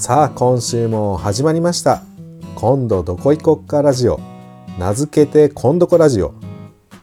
[0.00, 2.02] さあ今週も始まりました。
[2.54, 4.18] 今度どこ行こっかラジオ。
[4.78, 6.32] 名付けて今度こラジオ。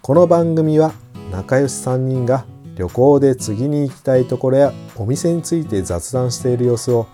[0.02, 0.94] この番組は
[1.32, 7.06] 仲良し3人が旅行で次に行きたいところやお店について雑談している様子を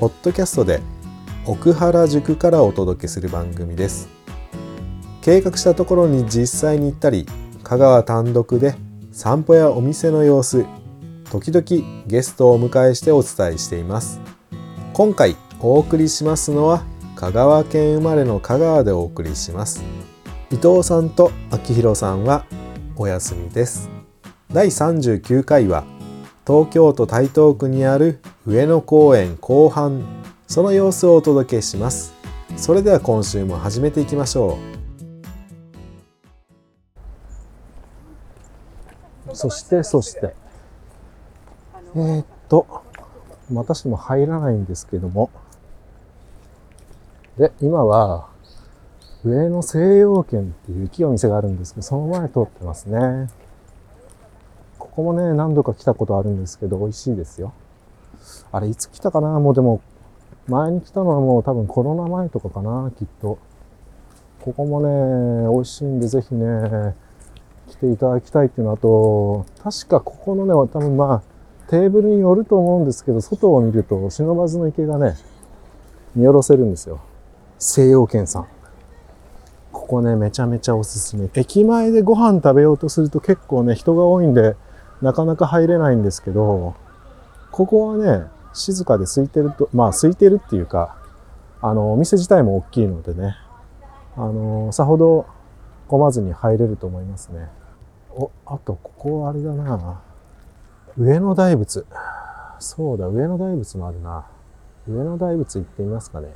[0.00, 0.80] ポッドキャストで
[1.44, 4.08] 奥原宿からお届けする番組です。
[5.20, 7.26] 計画したところに実際に行ったり
[7.62, 8.74] 香川単独で
[9.12, 10.64] 散歩やお店の様子
[11.30, 14.35] 時々ゲストをお迎えしてお伝えしています。
[14.96, 16.82] 今回お送りしますのは
[17.16, 19.84] 香川県生まれの香川でお送りします。
[20.50, 22.46] 伊藤さんと秋広さんは
[22.96, 23.90] お休みです。
[24.50, 25.84] 第39回は
[26.46, 30.02] 東京都台東区にある上野公園後半
[30.46, 32.14] その様子をお届けします。
[32.56, 34.56] それでは今週も始めていきましょ
[39.28, 39.36] う。
[39.36, 40.34] そしてそして。
[41.94, 42.85] えー、っと。
[43.50, 45.30] またしても入らないんですけども。
[47.38, 48.28] で今は
[49.24, 53.28] 上野西洋軒っていう木お店があるんですけどその前通ってますね。
[54.78, 57.52] ここもね何度か来たことあるんですけど美味しいですよ。
[58.52, 59.38] あれいつ来たかな？
[59.38, 59.82] もうでも
[60.48, 63.38] 前に来たのはもう多分コロナ前とかかなきっと。
[64.40, 66.94] ここもね美味しいんでぜひね
[67.68, 71.35] 来ていただきたいっていうのと確かここのね多分まあ
[71.68, 75.16] テーブルによると思うんですけど外を見ると不忍池がね
[76.14, 77.00] 見下ろせるんですよ。
[77.58, 78.46] 西洋軒さん。
[79.72, 81.28] ここねめちゃめちゃおすすめ。
[81.34, 84.56] 駅前でご飯食べようとすると結構ね人が多いんで
[85.02, 86.74] なかなか入れないんですけど
[87.50, 90.96] ここはね静かで空いてるとまあ空いてるっていうか
[91.60, 93.36] あのお店自体も大きいのでね
[94.16, 95.26] あのさほど
[95.88, 97.48] 混まずに入れると思いますね。
[98.10, 100.00] おあとここはあれだな。
[100.98, 101.84] 上野大仏。
[102.58, 104.26] そうだ上野大仏もあるな。
[104.88, 106.28] 上野大仏行ってみますかね。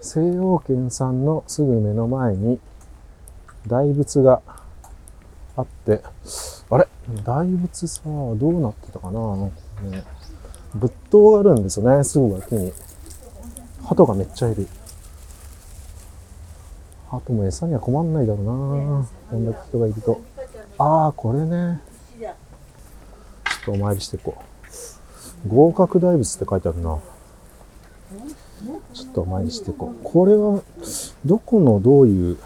[0.00, 2.58] 西洋軒さんのすぐ目の前に
[3.66, 4.40] 大仏が
[5.56, 6.02] あって。
[6.70, 6.88] あれ？
[7.22, 9.36] 大仏さどうなってたかな？
[9.36, 10.04] なんかね。
[10.74, 12.72] 仏塔があるんですよねすぐ脇に。
[13.84, 14.66] 鳩がめっちゃいる。
[17.10, 19.06] 鳩も餌には困んないだろうな。
[19.30, 20.20] こんだけ人がいると。
[20.78, 21.80] ああこれね
[23.66, 24.36] とお参りしていこ
[25.44, 25.48] う。
[25.48, 26.98] 合格大仏って書いてあるな。
[28.94, 30.04] ちょっとお参りしていこう。
[30.04, 30.62] これは
[31.24, 32.38] どこのどういう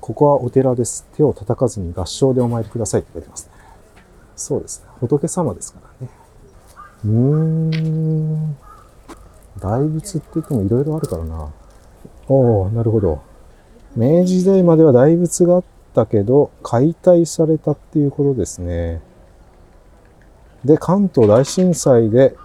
[0.00, 1.06] ここはお寺です。
[1.16, 3.52] 手を叩かずに合唱でお参りくださいって書いてますね。
[4.34, 4.86] そうですね。
[5.00, 6.12] 仏様ですからね。
[7.04, 8.56] うーん。
[9.60, 11.50] 大仏って言ってもいろいろあるからな。
[12.28, 13.22] おおなるほど。
[13.94, 15.64] 明治時代までは大仏があっ
[15.94, 19.00] たけど解体されたっていうことですね。
[20.64, 22.36] で関東大震災で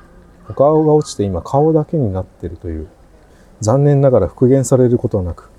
[0.50, 2.88] お顔が落ちて今顔だけになってるという
[3.62, 5.50] 残念ながら復元されることなく。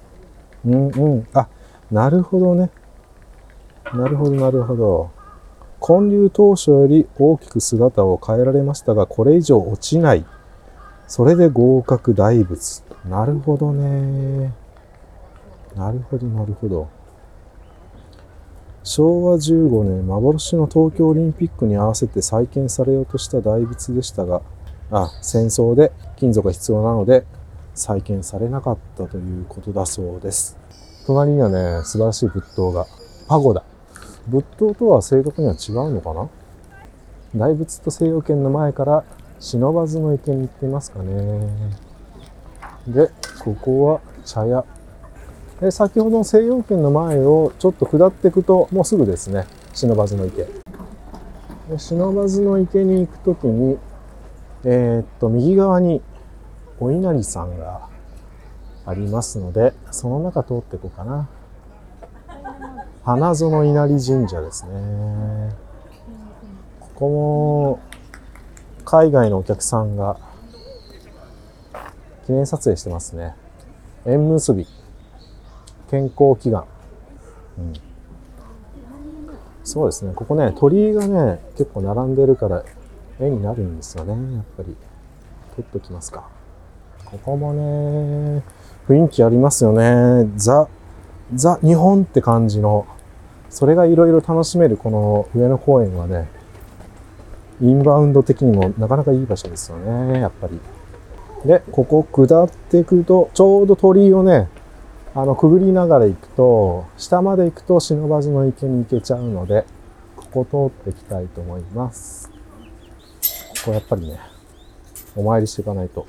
[0.67, 1.27] うんうん。
[1.35, 1.49] あ
[1.91, 2.71] なるほどね。
[3.95, 5.11] なるほどなるほど。
[5.81, 10.25] 建立当初より大きく姿を変えられましたがこれ以上落ちない。
[11.07, 12.83] それで合格大仏。
[13.09, 14.53] なるほどね。
[15.77, 16.89] なるほどなるほど。
[18.85, 24.41] 昭和15年幻の東京オリンピックに合わせて再建されようとした大仏でしたが
[24.91, 27.27] あ戦争で金属が必要なので
[27.75, 30.57] 再建されなかったということだそうです。
[31.07, 32.87] 隣にはね素晴らしい仏塔が
[33.29, 33.63] パゴダ。
[34.27, 36.29] 仏塔とは正確には違うのかな？
[37.37, 39.05] 大仏と西洋圏の前から
[39.39, 41.41] 忍ばずの池に行ってますかね。
[42.89, 43.11] で
[43.45, 44.65] ここは茶屋。
[45.61, 49.47] で先ほどの西洋圏の前をちょっと下っていくともうすぐですね。
[49.75, 50.47] 忍ばずの池。
[51.69, 53.79] で忍ばずの池に行く時に
[54.65, 56.01] えー、っと右側に
[56.79, 57.89] お稲荷さんが
[58.87, 61.29] ありますのでその中通っていこうかな。
[63.05, 65.57] 花園稲荷神社ですね。
[66.81, 67.81] ここも
[68.85, 70.19] 海外のお客さんが
[72.27, 73.35] 記念撮影してますね。
[74.07, 74.67] 縁結び。
[75.91, 76.65] 健康祈願、
[77.59, 77.73] うん、
[79.65, 80.13] そうですね。
[80.15, 82.65] ここね鳥居がね結構並んでるから
[83.21, 84.77] 絵になるんですよねやっぱり。
[85.57, 86.29] 撮っときますか。
[87.05, 88.43] ここもね
[88.87, 90.31] 雰囲気ありますよね。
[90.37, 90.69] ザ
[91.35, 92.87] ザ日本って感じの。
[93.51, 96.29] それがいろいろ楽しめるこの上野公園はね
[97.63, 100.61] インバウンド的にもなかなかいい場所ですよねやっぱり。
[101.47, 104.49] でここ下っていくとちょうど鳥居をね
[105.15, 109.65] あのくぐりながら行くと下まで行くと不忍の池に行けちゃうので
[110.17, 112.31] ここ通っていきたいと思います
[113.59, 114.21] ここやっぱりね、
[115.17, 116.07] お参りしていかないと。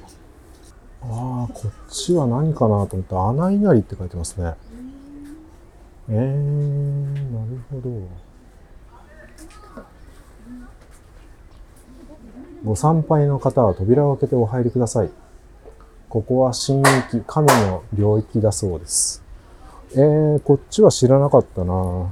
[1.02, 4.54] ああ、こっちは何かなと思った、穴稲荷って書いてますね。
[6.10, 7.90] えー、なるほど。
[12.64, 15.10] ご参拝の方は扉を開けてお入りください。
[16.10, 19.24] ここは神域、神の領域だそうです。
[19.94, 22.12] えー、こっちは知らなかったな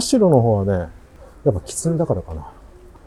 [0.00, 0.90] 社の方はね、
[1.44, 2.52] やっぱ狐だからかな。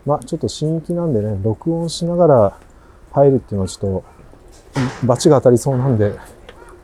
[0.05, 2.59] まあ、ちょっと新域なんでね、録音しながら
[3.11, 4.03] 入るっていうのはちょっ
[5.01, 6.13] と、罰が当たりそうなんで、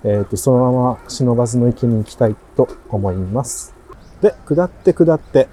[0.03, 3.73] えっ、ー、と、そのまま忍ばずの池に行きたいと思います。
[4.21, 5.47] で、下って下って、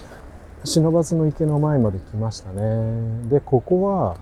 [0.64, 3.28] 忍ばずの池の前まで来ましたね。
[3.28, 4.16] で、ここは、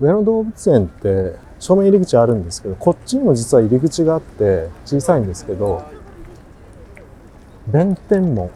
[0.00, 5.82] 上野動物園って正面入り口あるんですけど、こっちにも実は入り口があって小さいんですけど、
[7.68, 8.50] 弁天門っ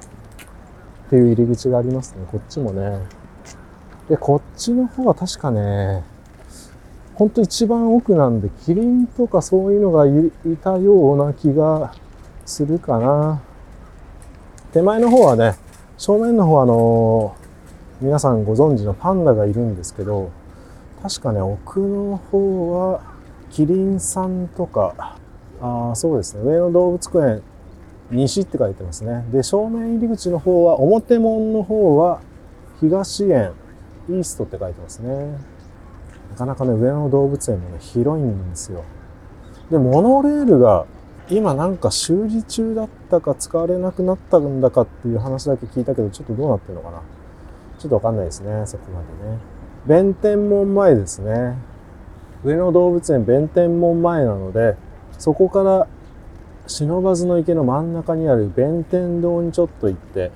[1.11, 2.27] ていう入り口がありますね。
[2.31, 2.99] こっちもね。
[4.09, 6.05] で、こっちの方は確かね、
[7.15, 10.31] ほんと一番奥なんで、キリンとかそういうのがい
[10.63, 11.93] たような気が
[12.45, 13.43] するかな。
[14.73, 15.57] 手前の方はね、
[15.97, 20.31] 正面の方はあのー、皆さんご存知のパンダがいるんですけど、
[21.03, 23.01] 確かね、奥の方は、
[23.51, 25.17] キリンさんとか、
[25.61, 27.43] あそうですね、上野動物公園
[28.11, 29.25] 西って書いてますね。
[29.33, 32.21] で、正面入り口の方は、表門の方は、
[32.81, 33.53] 東園、
[34.09, 35.37] イーストって書いてますね。
[36.31, 38.85] なかなかね、上野動物園もね、広いんですよ。
[39.71, 40.87] で、モノレールが、
[41.31, 47.03] 今なんか修理中だったか使われなくなったんだかっていう話だけ聞いたけど、ちょっとどうなってるのかな。
[47.79, 49.39] ちょっとわかんないですね、そこまでね。
[49.89, 51.57] 弁天門前ですね。
[52.45, 54.77] 上野動物園弁天門前なので、
[55.19, 55.87] そこから
[56.67, 60.31] 忍ばずの池の真ん中にある弁天堂にちょっと行って、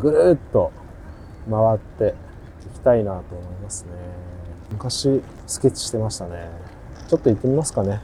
[0.00, 0.72] ぐるっと
[1.48, 2.16] 回って
[2.66, 3.90] 行きたいなと思いますね。
[4.72, 6.50] 昔スケッチしてましたね。
[7.06, 8.00] ちょっと行ってみますかね。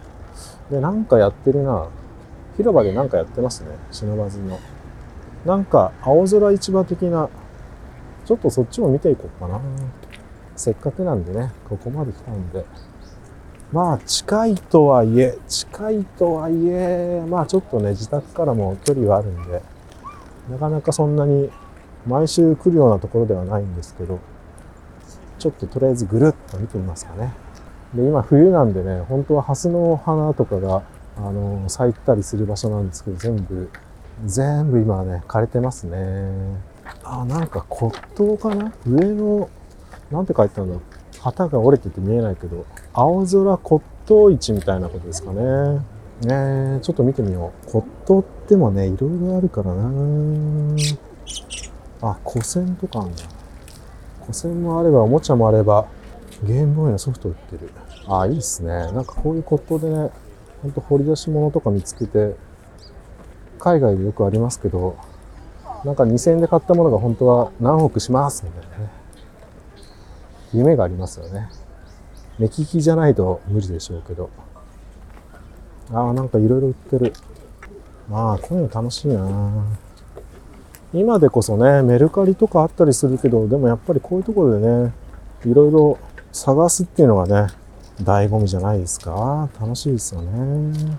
[0.70, 1.88] で、なんかやってるな。
[2.56, 3.70] 広場でなんかやってますね。
[3.90, 4.60] 忍ばずの。
[5.44, 7.28] なんか青空市場的な、
[8.24, 9.60] ちょっとそっちも見ていこうかな。
[10.56, 12.64] せっかくなんでね、ここまで来たんで。
[13.72, 19.62] まあ、近いとはいえ、近いとはいえ、まあちょっとね、自宅からも距離はあるんで、
[20.50, 21.50] なかなかそんなに
[22.06, 24.20] 毎週来るようなところではないんですけど、
[25.38, 27.32] ちょっととりあえずぐるっと見てみますかね。
[27.94, 30.82] で、今冬なんでね、本当はハスの花とかが、
[31.16, 33.70] あの、咲いたりする場所なんですけど、全部、
[34.26, 36.60] 全部今はね、枯れてますね。
[37.02, 38.72] あ、なんか骨董かな？
[38.86, 39.48] 上の
[40.10, 40.80] なんて書いてあるんだ？
[41.20, 45.78] 旗が折れてて見えないけど、青空骨董市みたいなことですかね。
[46.20, 47.70] ねえちょっと見てみよう。
[47.70, 49.90] 骨董ってもね、いろいろあるからな
[52.02, 53.22] あ、古銭とかあるんだ。
[54.20, 55.86] 古銭もあれば、おもちゃもあれば、
[56.42, 57.70] ゲームボーイのソフト売ってる。
[58.06, 58.72] あ、いいっすね。
[58.92, 60.10] なんかこういう骨董でね、
[60.62, 62.36] ほんと掘り出し物とか見つけて、
[63.58, 64.96] 海外でよくありますけど、
[65.84, 69.03] なんか2000円で買ったものが本当は何億しますみたいなね。
[70.54, 71.48] 夢がありますよね。
[72.38, 74.30] 目利きじゃないと無理でしょうけど。
[75.92, 77.12] ああ、なんかいろいろ売ってる。
[78.08, 79.64] まあ、こういうの楽しいな
[80.92, 84.92] 今でこそね、メルカリとかあったりするけど、でもやっぱりこういうところでね、
[85.44, 85.98] いろいろ
[86.32, 87.52] 探すっていうのがね、
[88.02, 89.48] 醍醐味じゃないですか。
[89.60, 90.98] 楽しいですよね。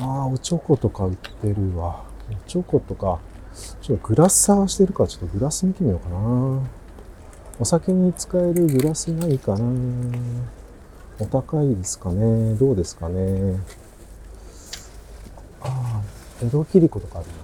[0.00, 2.04] ああ、おチョコとか売ってるわ。
[2.30, 3.18] おチョコとか、
[3.82, 6.60] ちょっとグラス探してるから、ちょっとグラス見てみようかな。
[7.60, 9.64] お酒に使えるグラスないかな
[11.18, 13.60] お高いですかねどうですかね
[15.60, 16.02] ああ、
[16.42, 17.34] 江戸切子とかあるな。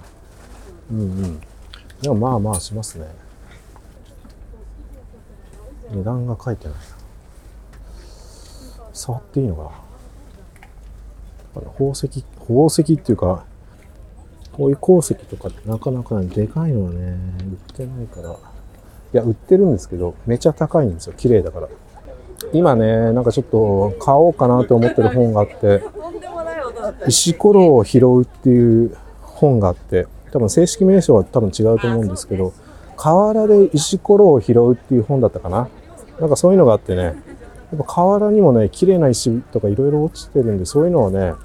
[0.91, 1.39] うんうん。
[2.01, 3.07] でもまあまあしますね。
[5.91, 6.81] 値段が書いてないな。
[8.93, 9.63] 触っていいのか
[11.55, 12.07] な宝石、
[12.39, 13.45] 宝石っていうか、
[14.53, 18.54] こういう鉱石とかってなかなか、でかいのはね、売ってないから。
[19.15, 21.13] いや、売ってるんですけど、めちゃ高いんですよ。
[21.15, 21.69] 綺麗だから。
[22.51, 25.81] 今ね、なんかちょっと買おうかなと思ってる本があって、
[27.07, 32.51] 石ころを拾うっていう本があって、多分正式名称は多分違うと思うんですけど、
[32.97, 35.69] 河原で石ころを拾うっていう本だったかな。
[36.19, 37.15] なんかそういうのがあってね、やっ
[37.77, 41.35] ぱ河原にもね、綺麗な石とかいろいろ落ちてるんで、そういうのをね、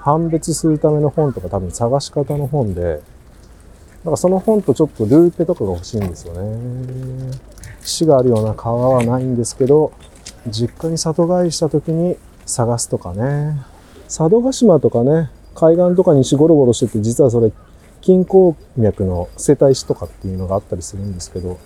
[0.00, 3.00] 判別するための本とか多分探し方の本で、
[4.04, 7.38] だかその本とちょっとルーペとかが欲しいんですよね。
[7.82, 9.92] 死があるような川はないんですけど、
[10.48, 13.64] 実家に里帰りした時に探すとかね。
[14.04, 17.52] 佐渡島とかね、海岸とかに石ゴロゴロしてて、実はそれ、
[18.02, 21.58] 金鉱脈の生態石とかっていうのがあったりするんですけど、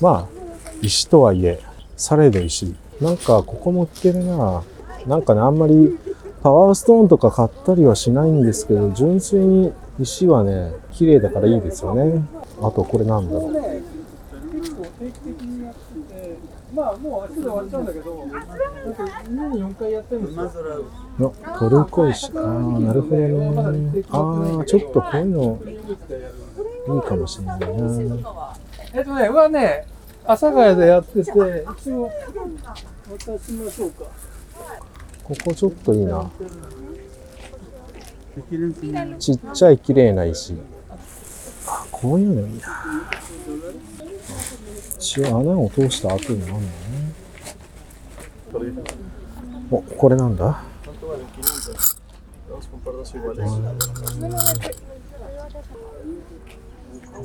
[0.00, 0.38] まあ、
[0.82, 1.60] 石とはいえ、
[1.96, 4.62] されど石、なんかここも売ってるな。
[5.06, 5.98] なんかね、あんまり
[6.42, 12.22] パワーストーンとか買ったりはしないんですけど、純粋に石はね、綺麗だからいいですよね。
[12.60, 13.52] あとこれなんだろう。
[16.74, 18.54] まあもう明日で終わっちゃうんだけど、なんか
[19.02, 20.50] 2年4回やってるんですよ。
[21.18, 22.30] のトルコ石。
[22.36, 22.44] ああ、
[22.78, 24.04] なるほどね。
[24.10, 25.58] ああ、ちょっとこういうの
[26.94, 27.66] いいかもしれないな。
[28.94, 29.86] えっとね、はね、
[30.24, 32.10] 阿佐ヶ谷でやってて、一応、
[33.08, 34.04] 渡しましょうか。
[35.24, 36.30] ここちょっといいな。
[39.18, 40.54] ちっちゃい綺麗な石。
[41.66, 42.68] あ、こういうのいいな。
[44.98, 46.68] 一応穴を通した後にあるのね。
[49.70, 50.62] お、これなんだ？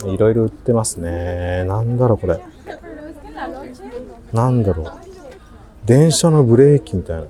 [0.06, 1.64] いろいろ売ってますね。
[1.66, 2.40] なんだろう、これ。
[4.34, 4.92] なんだろう。
[5.86, 7.26] 電車のブレーキみたいな。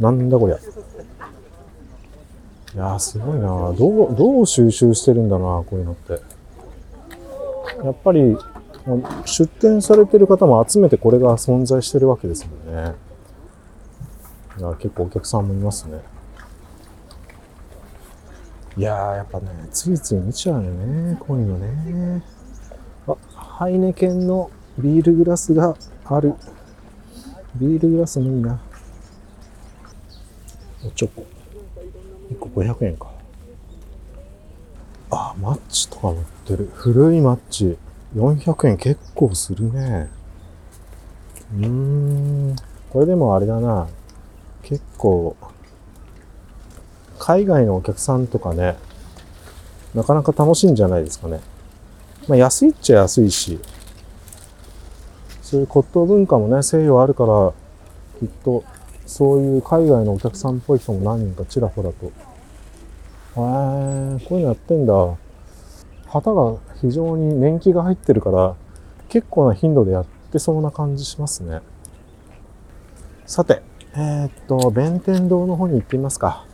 [0.00, 0.58] なんだこりゃ。
[2.74, 6.20] いやー、すごいなどう、どう収集してるんだなこういうのって。
[7.84, 8.36] やっぱり、
[9.24, 12.94] 出店されてる方も集めてこれが存在してるわけですもんね。
[14.58, 16.00] いや結構お客さんもいますね。
[18.76, 21.16] いやー、やっぱね、ついつい見ちゃうよね。
[21.20, 22.22] こういうのね。
[23.06, 26.34] あ、ハイネケンのビールグラスがある。
[27.56, 28.60] ビールグラスもいいな。
[30.86, 31.37] おチョコ。
[32.38, 33.10] 個500円か。
[35.10, 36.70] あ、マッチとかも売ってる。
[36.74, 37.76] 古いマッチ。
[38.16, 40.08] 400円結構するね。
[41.54, 42.56] うーん。
[42.90, 43.88] これでもあれだな。
[44.62, 45.36] 結構、
[47.18, 48.76] 海外のお客さんとかね、
[49.94, 51.40] なかなか楽しいんじゃないですかね。
[52.26, 53.58] まあ安いっちゃ安いし、
[55.42, 57.52] そういう骨董文化もね、西洋あるから、
[58.20, 58.64] きっと
[59.06, 62.12] そういう海外のお客さんっぽい人も何人かちらほらと。
[63.38, 64.94] へえ、こういうのやってんだ。
[66.06, 68.54] 旗が非常に年季が入ってるから、
[69.08, 71.60] 結構な頻度でやってそうな感じしますね。
[73.26, 73.62] さて、
[73.94, 76.46] えーっと、弁天堂の方に行ってみますか。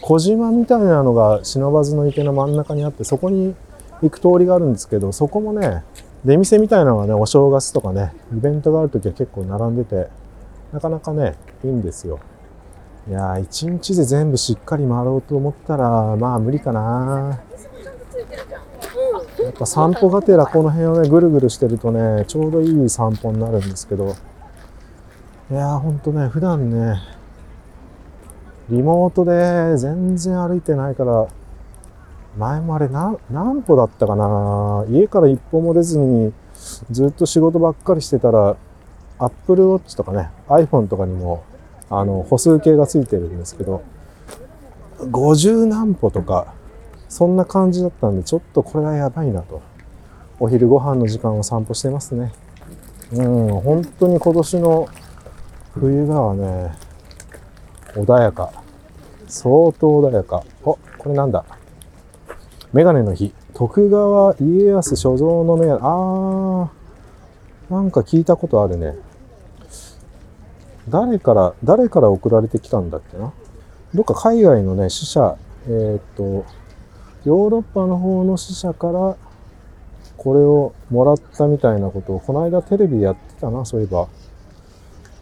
[0.00, 3.54] 小島みたいなのが不忍の池の真ん中にあって、そこに
[4.02, 5.82] 行く通りがあるんですけど、そこもね、
[6.24, 10.08] 出店みたいなのがね、お正月とかね、イベントがあるときは結構並んでて、
[10.72, 12.18] なかなかね、いいんですよ。
[13.08, 17.40] いやー、一日で全部しっかり回ろうと思ったら、まあ無理かな。
[19.42, 24.14] やっぱ散歩がてらこの辺をね、ぐるぐるしてるとね、ちょうどいい散歩になるんですけど、
[25.50, 27.00] いやー、ほんとね、普段ね、
[28.70, 31.28] リモートで全然歩いてないから、
[32.36, 36.32] 前もあれ何何歩だったかな家から一歩も出ずに
[36.90, 38.56] ずっと仕事ばっかりしてたら
[39.18, 41.44] Apple Watch とかね iPhone とかにも
[41.98, 43.82] あの歩数計がついてるんですけど
[44.98, 46.54] 50何歩とか
[47.08, 49.62] そんな感じだったんでちょっとこれはやばいなと
[50.40, 52.32] お昼ご飯の時間を散歩してますね
[53.12, 54.88] うん本当に今年の
[55.74, 56.76] 冬場はね
[57.94, 58.50] 穏やか
[59.28, 61.44] 相当穏やかおこれなんだ？
[62.72, 63.32] メガネの日。
[63.52, 65.80] 徳川家康所蔵のメガネ。
[65.82, 66.68] あー、
[67.72, 68.96] なんか聞いたことあるね。
[70.88, 73.32] 誰から、誰から送られてきたんだっけな？
[73.94, 75.36] どっか海外のね、死者、
[75.66, 76.44] えーっと、
[77.24, 79.16] ヨーロッパの方の死者から、
[80.16, 84.08] これをもらったみたいなことを、この間テレビでやってたな、そういえば。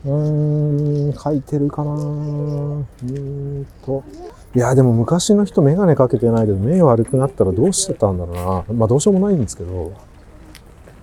[0.05, 1.93] うーん、書いてるかな？
[1.93, 4.03] うーんと。
[4.55, 8.35] いや、でも昔の人メガネかけてないけど、目悪くなったらどうしてたんだろう
[8.73, 8.75] な。
[8.75, 9.93] まあどうしようもないんですけど、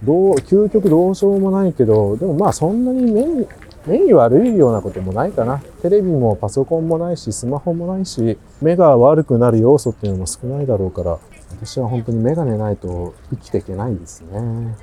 [0.04, 3.48] どう、究極どうしようもないけど、でもまあそんなに目に、
[3.86, 5.60] 目に悪いようなこともないかな。
[5.82, 11.18] テレビもパソコンもないし、スマホもないし、目が悪くなる要素っていうのも少ないだろうから、
[11.52, 14.76] 私は本当にメガネないと生きていけないですね。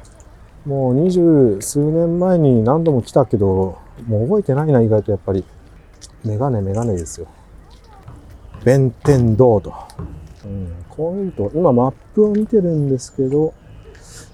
[0.64, 5.44] もう二十数年前に何度も来たけど、もう覚えてないな、意外とやっぱり。
[6.24, 7.28] メガネ、メガネですよ。
[8.64, 9.72] 弁天堂と。
[10.44, 13.54] うん、こう見ると、今マップを見てるんですけど、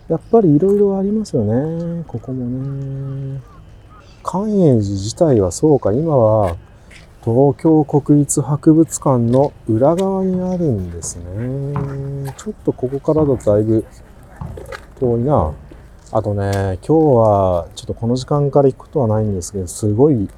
[0.09, 2.05] やっぱりいろいろありますよね。
[2.07, 3.41] ここもね。
[4.23, 6.57] 寛永寺自体はそうか、今は
[7.25, 12.35] 東京国立博物館の裏側にあるんですね。
[12.37, 13.85] ちょっとここからだとだいぶ
[14.99, 15.53] 遠いな。
[16.11, 20.29] あとね、今日はちょっとこの時間から行くことはないんですけど、すごい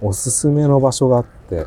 [0.00, 1.66] おすすめの場所があって、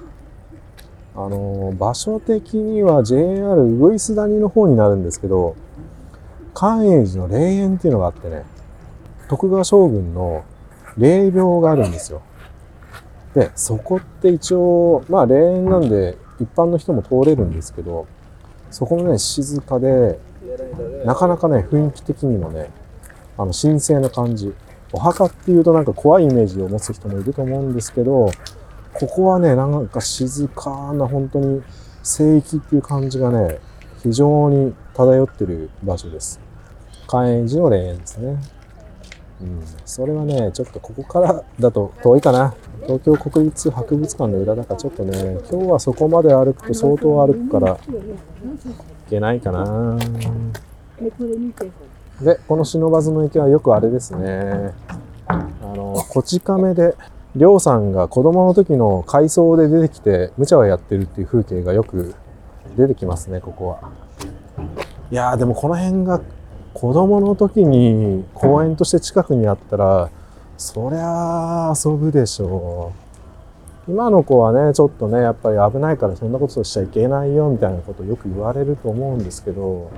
[1.15, 5.55] あの、場所的には JR ウグイス谷の方になるんですけど、
[6.53, 8.43] 寛永寺の霊園っていうのがあってね、
[9.29, 10.43] 徳川将軍の
[10.97, 12.21] 霊廟があるんですよ。
[13.33, 18.07] で、そこって一応、まあ霊園なんで一般の人も通れるんですけど、
[18.71, 20.19] そこもね、静かで、
[21.05, 22.69] なかなかね、雰囲気的にもね、
[23.37, 24.53] あの、神聖な感じ。
[24.93, 28.31] お墓っていうとなんか怖いイメージを持つ人もいると思うんですけど、
[28.93, 31.61] ここはね、なんか静かな本当に
[32.01, 33.59] 聖域っていう感じがね、
[34.01, 36.39] 非常に漂ってる場所です。
[37.07, 38.37] 寛永寺の霊園ですね。
[39.41, 42.53] うん、それはね、ちょっとここからだと遠いかな。
[42.83, 47.79] 東京国立博物館の裏だからちょっとね、今日はそこまで歩くと相当歩くから、い
[49.09, 49.97] けないかな。
[52.21, 54.73] で、この忍ばずの池はよくあれですね。
[55.27, 56.95] あの、こち亀で、
[57.35, 62.15] りょうさんが子供の時の海藻で出てきて、無茶をやってるっていう風景がよく
[62.77, 63.91] 出てきますね、ここは。
[65.11, 66.21] いやー、でもこの辺が
[66.75, 70.09] 子供の時に公園として近くにあったら、
[70.57, 72.91] そりゃあ遊ぶでしょ
[73.87, 73.91] う。
[73.91, 79.89] 今の子はね、ちょっとね、やっぱり危ないからそんなことしちゃいけないよみたいなことをよく言われると思うんですけど、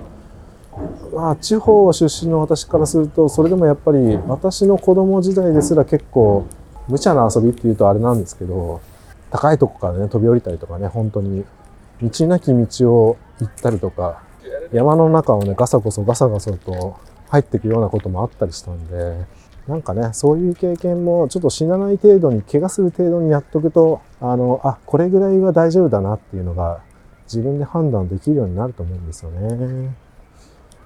[1.15, 6.45] まあ地方出身の私からすると、それでもやっぱり私の子供時代ですら結構
[6.87, 8.81] 無茶な遊びっていうとあれなんですけど、
[9.31, 11.43] 高いとこからね、飛び降りたりとかね、本当に
[12.03, 14.26] 道なき道を行ったりとか、
[14.71, 16.97] 山の中をね、ガサゴソガサガソと
[17.29, 19.25] 入っていくようなこともあったりしたんで、
[19.67, 26.81] なんかね、そういう経験もちょっと死なない程度に、怪我する程度にやっとくと、あの、あ、これぐらいは大丈夫だなっていうのが
[27.25, 29.95] 自分で判断できるようになると思うんですよね。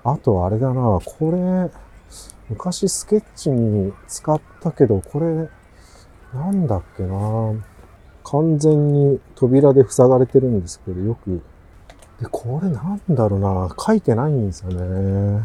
[0.03, 1.69] あとあれだな、これ、
[2.49, 5.47] 昔スケッチに使ったけど、これ、
[6.33, 7.53] なんだっけな
[8.23, 11.41] 完全に扉で塞がれてるんですけど、よく。
[12.21, 15.43] で、これなんだろうな書いてないんですよね。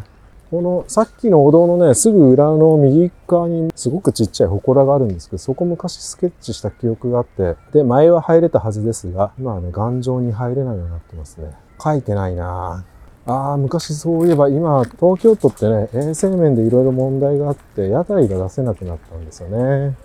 [0.51, 11.51] この、さっきのお堂のね、すぐ裏の右側にすごくちっちゃい祠があるんですけど、そこ昔スケッチした記憶があって、で、前は入れたはずですが、今はね、頑丈に入れないようになってますね。
[11.83, 12.85] 書いてないな
[13.25, 19.97] ああ、昔そういえば今、東京都ってね、衛生面でいろいろ問題があって、屋台が出せなくなったんですよね。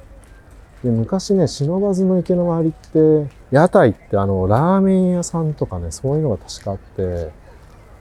[0.82, 7.30] で、昔ね、忍ばずの池の周りって、屋台ってあの、ラーメン屋さんとかね、そういうのが確かあって、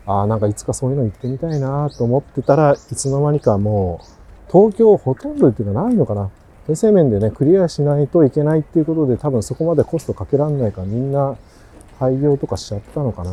[0.05, 6.29] ああ、なんかいつかそういうの行ってみたいなと思ってたらいつの間にかもう、東京ほとんどっていうかないのかな。
[6.69, 11.35] 衛生面でね、クリアしないといけないっていうことで、多分そこまでコストかけらんないからみんな
[12.01, 13.31] 廃業とかしちゃったのかな。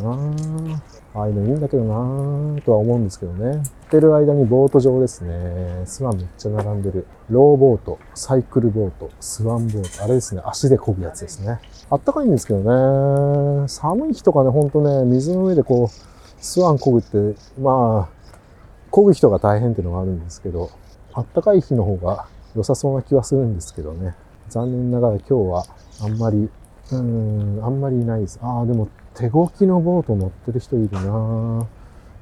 [1.15, 3.63] ああいうのいいんだけどなとは思うんですけどね。
[3.63, 5.81] ってる間にボート場ですね。
[5.85, 7.07] スワンめっちゃ並んでる。
[7.31, 10.03] ローボート、サイクルボート、スワンボート。
[10.03, 10.43] あれですね。
[10.45, 11.59] 足で漕ぐやつですね。
[11.89, 12.59] あったかいんですけど
[13.61, 13.67] ね。
[13.67, 15.87] 寒い日とかね、ほんとね、水の上でこう、
[16.39, 20.69] スワン漕ぐって、まあ、漕ぐ人が大変っていうのがあるんですけど、
[21.13, 24.13] あったかい日の方が良さそうな気はするんですけどね。
[24.49, 25.65] 残念ながら今日は
[26.01, 26.51] あんまり、
[26.91, 28.39] うん、あんまりいないです。
[28.41, 31.67] ああ、でも手漕きのボート乗ってる人いるな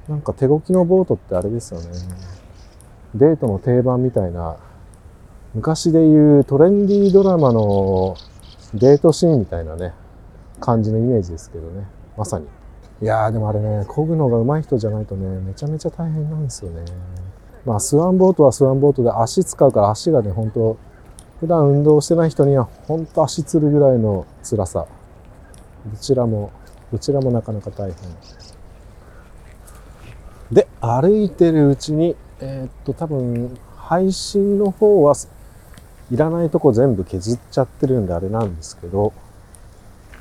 [0.08, 1.86] なんか手漕きのボートってあれですよね。
[3.14, 4.56] デートの定番みたいな、
[5.54, 8.16] 昔で言うトレンディードラマの
[8.74, 9.94] デートシーンみたいなね、
[10.60, 11.86] 感じのイメージですけどね。
[12.16, 12.46] まさに。
[13.00, 16.84] いやーでもあれね、漕ぐのが上手い人じゃないとね、めちゃめちゃ大変なんですよね。
[17.64, 20.76] まあスワンボートはスワンボートで足使うから足がね、本当
[21.40, 24.86] 普段運動してない人には本当足つるぐらいの辛さ。
[25.86, 26.50] どちらも、
[26.92, 27.96] どちらもなかなか大変。
[30.50, 35.14] で、歩いてるうちに、えーっと、多分、配信の方は
[36.10, 39.12] いらないとこ全部削っちゃってるんであれなんですけど、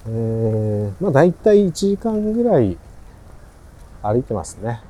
[0.06, 2.78] えー、まあ大体1時間ぐらい
[4.02, 4.82] 歩いてますね。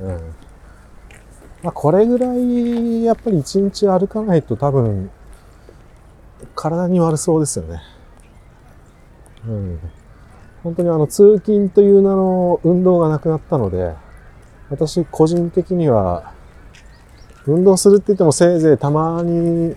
[0.00, 0.34] うん。
[1.64, 5.10] まあこれぐらいやっぱり1日歩かないと多分
[6.54, 7.80] 体に悪そうですよね。
[9.48, 9.80] うん。
[10.62, 13.94] 本当にあの通勤という名の運動がなくなったので、
[14.68, 16.34] 私個人的には
[17.46, 19.74] 運動するって言ってもせいぜいたまに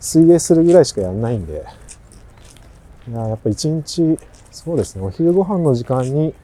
[0.00, 1.64] 水泳するぐらいしかやんないんで、
[3.08, 4.18] いややっぱ一日、
[4.50, 6.34] そうですね、お昼ご飯の時間に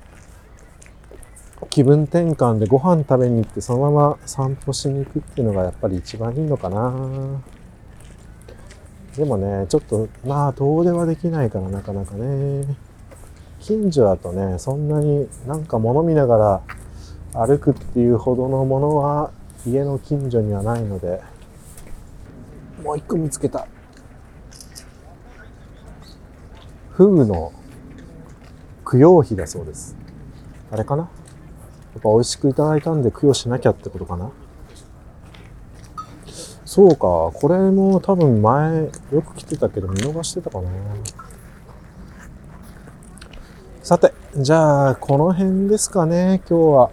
[1.70, 7.40] 気分転換でご飯食べに行ってそのまま散歩しに行くっていうのがやっぱり一番いいのかな。
[9.16, 12.76] でもね、ちょっと、まあ遠出はできないからなかなかね。
[13.60, 16.62] 近所だとね、そんなになんか物見なが
[17.34, 19.30] ら歩くっていうほどのものは
[19.66, 21.22] 家の近所にはないので、
[22.82, 23.66] もう一個見つけた。
[26.90, 27.52] フグの
[28.90, 29.96] 供養費だそうです。
[30.70, 31.08] あれかな？
[31.96, 34.30] やっぱ美味しくいただいたんで供養しなきゃってことかな？
[36.66, 36.98] そうか。
[36.98, 40.68] これも多分前よく来てたけど見逃してたかな。
[43.82, 46.90] さて、じゃあこの辺ですかね、今日は。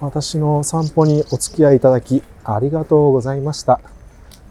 [0.00, 3.82] 私の散歩にお付き合いいただきありがとうございました。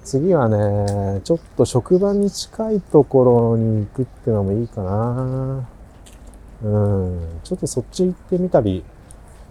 [0.04, 5.68] 次はね、ちょっと職場に近いところに行くってのもいいかな。
[6.64, 8.84] うん、ちょっとそっち行ってみたり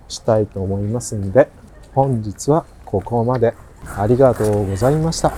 [0.09, 1.49] したいと思いますんで、
[1.94, 3.55] 本日はここまで。
[3.97, 5.33] ありがとうございました。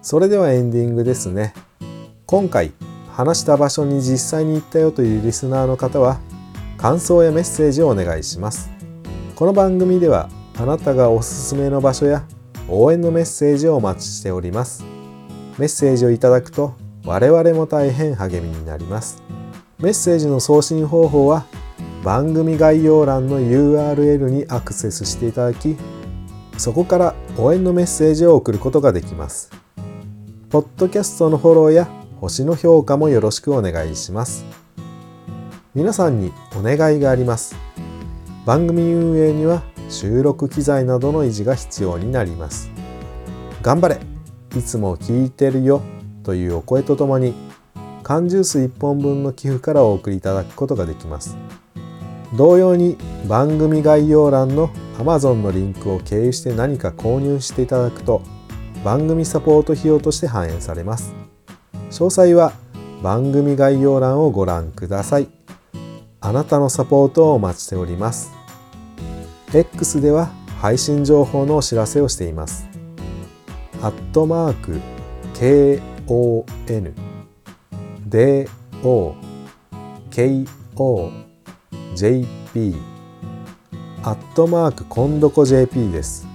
[0.00, 1.52] それではエンディングですね。
[2.26, 2.72] 今回
[3.12, 6.18] 話した場所に実際に行ったよというリスナーの方は
[6.78, 8.70] 感想やメッセージをお願いします。
[9.34, 12.24] この番組ではあなたがおすすめの場所や
[12.68, 14.84] 応援のメッセージをお待ちしております。
[15.58, 16.74] メッセージをいただくと
[17.08, 19.22] 我々も大変励みになります。
[19.78, 21.46] メッセージの送信方法は
[22.04, 25.78] 番組概要欄の URL にアクセスしていただき
[26.58, 29.50] そこから応援のメッセージを送ることができます。
[30.50, 31.88] ポッドキャストのフォローや
[32.20, 34.44] 星の評価もよろしくお願いします。
[35.74, 37.56] 皆さんにお願いがあります。
[38.44, 42.70] 番組運営には収録機材などの維持が必要になります。
[43.62, 43.98] 頑張れ
[44.54, 45.80] いつも聞いてるよ
[46.28, 47.32] というお声とともに
[48.02, 51.38] 缶ジュース1本分の寄付からお送りいただくことができます。
[52.36, 58.20] 同様に番組概要欄の Amazon のリンクを経由して何か購入していただくと
[58.84, 61.14] 番組サポート費用として反映されます。
[61.88, 62.52] 詳細は
[63.02, 65.28] 番組概要欄をご覧ください。
[66.20, 68.30] あなたのサポートをお待ちしております。
[69.54, 70.26] X では
[70.60, 72.68] 配信情報のお知らせをしています。
[73.80, 74.78] アットマーク
[76.08, 76.94] KON
[78.08, 78.48] DO
[80.10, 81.12] KO
[81.94, 82.74] JP
[84.02, 86.26] アットマークコンドコ JP です。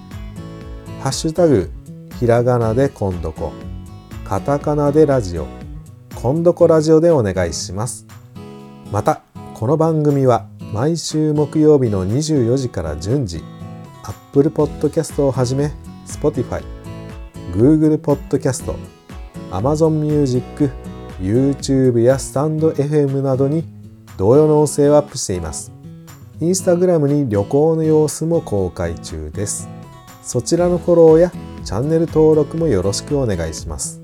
[1.01, 1.71] ハッシュタグ
[2.19, 3.51] ひらがなでコンドコ
[4.23, 5.47] カタカナでラジオ
[6.13, 8.05] コンドコラジオでお願いします。
[8.91, 9.23] また
[9.55, 13.43] この番組は毎週木曜日の24時から順次
[14.03, 15.71] Apple Podcast をはじめ
[16.05, 16.61] Spotify、
[17.55, 18.71] Google Podcast、
[19.53, 20.71] Amazon Music、
[21.21, 23.63] YouTube やスタンド FM などに
[24.17, 25.71] 同様の音声をアップしています。
[26.41, 29.69] インスタグラムに旅行の様子も公開中です。
[30.23, 31.31] そちらのフォローや
[31.63, 34.01] チャンネル登録もよろしくお願いします。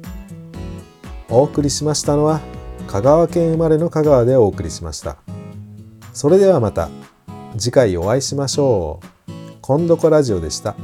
[1.30, 2.42] お送りしましたのは
[2.88, 5.18] 香川県生まれの香川でお送りしました。
[6.14, 6.90] それではまた
[7.58, 9.32] 次回お会いしましょう。
[9.62, 10.76] 今度こラジオでした。